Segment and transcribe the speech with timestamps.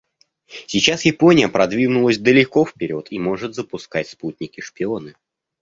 [0.65, 5.15] Сейчас Япония продвинулась далеко вперед и может запускать спутники-шпионы.